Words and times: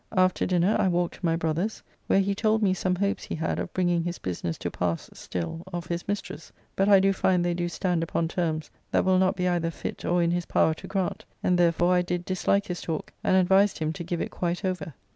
After 0.17 0.47
dinner 0.47 0.77
I 0.79 0.87
walked 0.87 1.19
to 1.19 1.19
my 1.27 1.35
brother's, 1.35 1.83
where 2.07 2.21
he 2.21 2.33
told 2.33 2.63
me 2.63 2.73
some 2.73 2.95
hopes 2.95 3.25
he 3.25 3.35
had 3.35 3.59
of 3.59 3.71
bringing 3.71 4.03
his 4.03 4.17
business 4.17 4.57
to 4.57 4.71
pass 4.71 5.11
still 5.13 5.61
of 5.71 5.85
his 5.85 6.07
mistress, 6.07 6.51
but 6.75 6.89
I 6.89 6.99
do 6.99 7.13
find 7.13 7.45
they 7.45 7.53
do 7.53 7.69
stand 7.69 8.01
upon 8.01 8.27
terms 8.27 8.71
that 8.89 9.05
will 9.05 9.19
not 9.19 9.35
be 9.35 9.47
either 9.47 9.69
fit 9.69 10.03
or 10.03 10.23
in 10.23 10.31
his 10.31 10.47
power 10.47 10.73
to 10.73 10.87
grant, 10.87 11.23
and 11.43 11.55
therefore 11.55 11.93
I 11.93 12.01
did 12.01 12.25
dislike 12.25 12.65
his 12.65 12.81
talk 12.81 13.13
and 13.23 13.37
advised 13.37 13.77
him 13.77 13.93
to 13.93 14.03
give 14.03 14.21
it 14.21 14.31
quite 14.31 14.65
over. 14.65 14.95